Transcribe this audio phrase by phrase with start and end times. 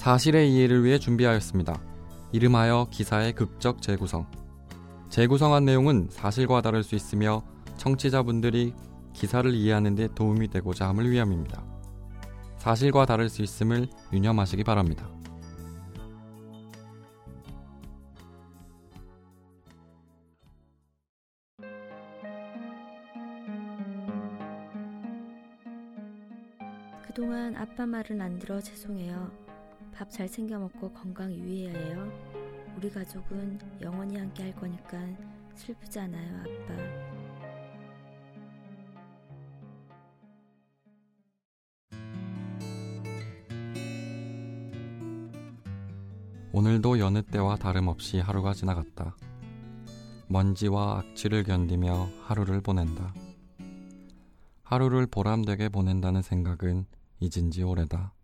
[0.00, 1.78] 사실의 이해를 위해 준비하였습니다.
[2.32, 4.26] 이름하여 기사의 극적 재구성.
[5.10, 7.42] 재구성한 내용은 사실과 다를 수 있으며
[7.76, 8.72] 청취자분들이
[9.12, 11.62] 기사를 이해하는 데 도움이 되고자 함을 위함입니다.
[12.56, 15.06] 사실과 다를 수 있음을 유념하시기 바랍니다.
[27.02, 29.39] 그동안 아빠 말은 안 들어 죄송해요.
[30.00, 32.10] 밥 잘 챙겨 먹고 건강 유의해야 해요.
[32.74, 34.98] 우리 가족은 영원히 함께 할 거니까
[35.54, 36.74] 슬프지 않아요, 아빠.
[46.54, 49.14] 오늘도 여느 때와 다름없이 하루가 지나갔다.
[50.28, 53.12] 먼지와 악취를 견디며 하루를 보낸다.
[54.62, 56.86] 하루를 보람되게 보낸다는 생각은
[57.20, 58.14] 잊은 지 오래다.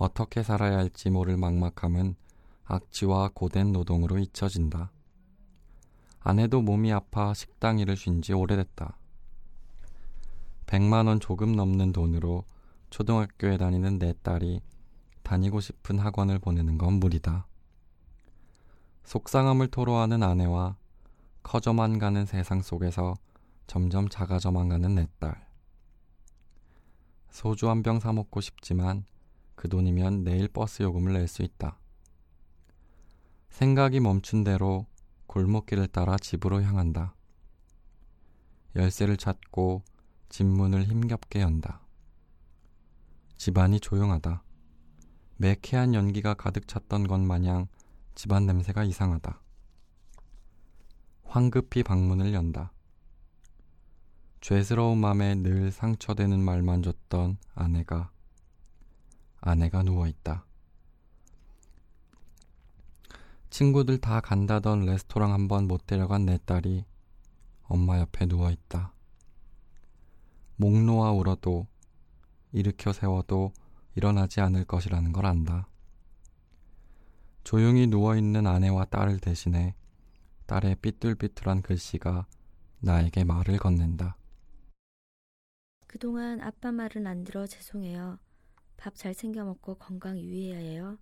[0.00, 2.16] 어떻게 살아야 할지 모를 막막함은
[2.64, 4.90] 악취와 고된 노동으로 잊혀진다.
[6.20, 8.96] 아내도 몸이 아파 식당 일을 쉰 지 오래됐다.
[10.64, 12.44] 100만 원 조금 넘는 돈으로
[12.88, 14.62] 초등학교에 다니는 내 딸이
[15.22, 17.46] 다니고 싶은 학원을 보내는 건 무리다.
[19.04, 20.76] 속상함을 토로하는 아내와
[21.42, 23.18] 커져만 가는 세상 속에서
[23.66, 25.46] 점점 작아져만 가는 내 딸.
[27.28, 29.04] 소주 한 병 사 먹고 싶지만
[29.60, 31.78] 그 돈이면 내일 버스 요금을 낼 수 있다.
[33.50, 34.86] 생각이 멈춘 대로
[35.26, 37.14] 골목길을 따라 집으로 향한다.
[38.74, 39.82] 열쇠를 찾고
[40.30, 41.82] 집 문을 힘겹게 연다.
[43.36, 44.42] 집안이 조용하다.
[45.36, 47.66] 매캐한 연기가 가득 찼던 것 마냥
[48.14, 49.42] 집안 냄새가 이상하다.
[51.24, 52.72] 황급히 방문을 연다.
[54.40, 58.10] 죄스러운 맘에 늘 상처되는 말만 줬던 아내가
[59.40, 60.44] 아내가 누워 있다.
[63.50, 66.84] 친구들 다 간다던 레스토랑 한 번 못 데려간 내 딸이
[67.64, 68.92] 엄마 옆에 누워 있다.
[70.56, 71.66] 목 놓아 울어도
[72.52, 73.52] 일으켜 세워도
[73.96, 75.68] 일어나지 않을 것이라는 걸 안다.
[77.44, 79.74] 조용히 누워 있는 아내와 딸을 대신해
[80.46, 82.26] 딸의 삐뚤삐뚤한 글씨가
[82.80, 84.16] 나에게 말을 건넨다.
[85.86, 88.18] 그동안 아빠 말은 안 들어 죄송해요.
[88.80, 90.98] 밥 잘 챙겨 먹고 건강 유의해야 해요.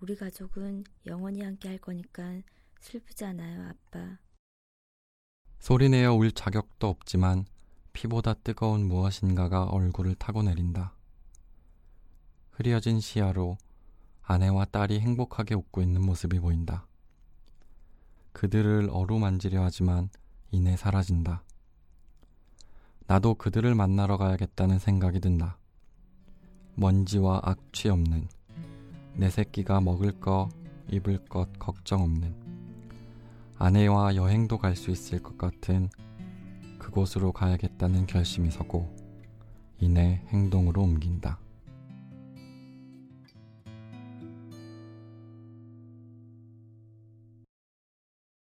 [0.00, 2.40] 우리 가족은 영원히 함께 할 거니까
[2.80, 4.16] 슬프지 않아요, 아빠.
[5.58, 7.44] 소리내어 울 자격도 없지만
[7.92, 10.94] 피보다 뜨거운 무엇인가가 얼굴을 타고 내린다.
[12.52, 13.58] 흐려진 시야로
[14.22, 16.86] 아내와 딸이 행복하게 웃고 있는 모습이 보인다.
[18.32, 20.08] 그들을 어루만지려 하지만
[20.52, 21.42] 이내 사라진다.
[23.06, 25.58] 나도 그들을 만나러 가야겠다는 생각이 든다.
[26.74, 28.28] 먼지와 악취 없는
[29.14, 30.48] 내 새끼가 먹을 거,
[30.88, 32.34] 입을 것 걱정 없는
[33.58, 35.90] 아내와 여행도 갈 수 있을 것 같은
[36.78, 38.88] 그곳으로 가야겠다는 결심이 서고
[39.78, 41.38] 이내 행동으로 옮긴다.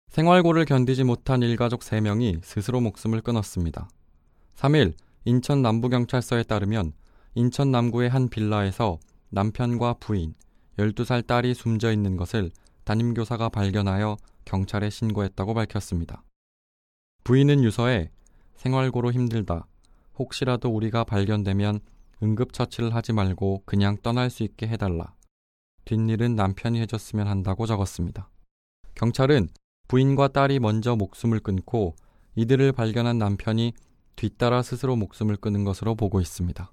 [0.09, 3.89] 생활고를 견디지 못한 일가족 3명이 스스로 목숨을 끊었습니다.
[4.55, 4.93] 3일
[5.25, 6.93] 인천 남부경찰서에 따르면
[7.37, 8.97] 인천 남구의 한 빌라에서
[9.29, 10.35] 남편과 부인,
[10.77, 12.49] 12살 딸이 숨져 있는 것을
[12.85, 14.15] 담임교사가 발견하여
[14.45, 16.23] 경찰에 신고했다고 밝혔습니다.
[17.25, 18.09] 부인은 유서에
[18.55, 19.67] 생활고로 힘들다.
[20.17, 21.81] 혹시라도 우리가 발견되면
[22.23, 25.13] 응급처치를 하지 말고 그냥 떠날 수 있게 해달라.
[25.83, 28.29] 뒷일은 남편이 해줬으면 한다고 적었습니다.
[28.95, 29.49] 경찰은
[29.89, 31.95] 부인과 딸이 먼저 목숨을 끊고
[32.35, 33.73] 이들을 발견한 남편이
[34.15, 36.71] 뒤따라 스스로 목숨을 끊은 것으로 보고 있습니다.